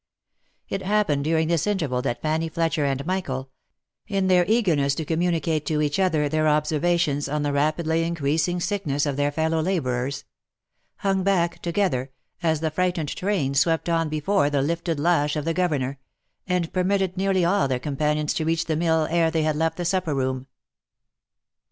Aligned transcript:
It 0.67 0.81
happened 0.81 1.23
during 1.25 1.47
this 1.47 1.67
interval 1.67 2.01
that 2.01 2.23
Fanny 2.23 2.49
Fletcher 2.49 2.85
and 2.85 3.05
Michael, 3.05 3.51
in 4.07 4.29
their 4.29 4.45
eagerness 4.47 4.95
to 4.95 5.05
communicate 5.05 5.63
to 5.67 5.79
each 5.79 5.99
other 5.99 6.27
their 6.27 6.47
observations 6.47 7.29
on 7.29 7.43
the 7.43 7.53
rapidly 7.53 8.01
increasing 8.03 8.59
sickness 8.59 9.05
of 9.05 9.15
their 9.15 9.31
fellow 9.31 9.61
labourers, 9.61 10.23
hung 10.95 11.21
back 11.21 11.61
together, 11.61 12.09
as 12.41 12.61
the 12.61 12.71
frightened 12.71 13.09
train 13.15 13.53
swept 13.53 13.89
on 13.89 14.09
before 14.09 14.49
the 14.49 14.63
lifted 14.63 14.99
lash 14.99 15.35
of 15.35 15.45
the 15.45 15.53
governor, 15.53 15.99
and 16.47 16.73
permitted 16.73 17.15
nearly 17.15 17.45
all 17.45 17.67
their 17.67 17.77
companions 17.77 18.33
to 18.33 18.43
reach 18.43 18.65
the 18.65 18.75
mill 18.75 19.05
ere 19.11 19.29
they 19.29 19.43
had 19.43 19.55
left 19.55 19.77
the 19.77 19.85
supper 19.85 20.15
room. 20.15 20.47